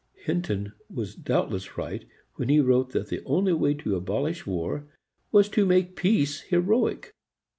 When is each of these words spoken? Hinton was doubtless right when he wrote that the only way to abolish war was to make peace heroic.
Hinton 0.15 0.73
was 0.89 1.13
doubtless 1.13 1.77
right 1.77 2.05
when 2.33 2.49
he 2.49 2.59
wrote 2.59 2.89
that 2.89 3.09
the 3.09 3.23
only 3.23 3.53
way 3.53 3.75
to 3.75 3.95
abolish 3.95 4.47
war 4.47 4.87
was 5.31 5.47
to 5.49 5.63
make 5.63 5.95
peace 5.95 6.41
heroic. 6.41 7.13